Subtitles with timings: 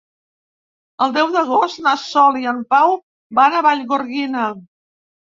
[1.05, 2.95] El deu d'agost na Sol i en Pau
[3.41, 4.47] van a Vallgorguina.